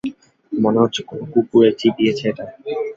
মনে 0.51 0.79
হচ্ছে 0.83 1.01
কোনো 1.09 1.23
কুকুরে 1.31 1.69
চিবিয়েছে 1.79 2.23
এটা। 2.31 2.45